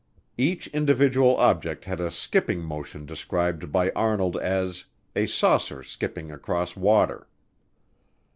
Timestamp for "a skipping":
2.01-2.61